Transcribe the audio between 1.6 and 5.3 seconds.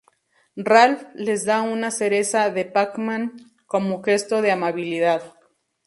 una cereza de "Pac-Man" como gesto de amabilidad.